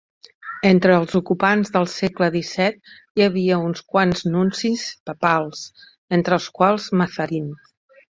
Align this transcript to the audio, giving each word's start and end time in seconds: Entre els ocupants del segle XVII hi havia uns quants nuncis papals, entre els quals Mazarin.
Entre 0.67 0.93
els 0.99 1.11
ocupants 1.17 1.71
del 1.75 1.83
segle 1.95 2.29
XVII 2.37 3.19
hi 3.21 3.25
havia 3.25 3.59
uns 3.65 3.83
quants 3.95 4.23
nuncis 4.37 4.87
papals, 5.11 5.61
entre 6.19 6.37
els 6.39 6.49
quals 6.61 6.89
Mazarin. 7.03 7.53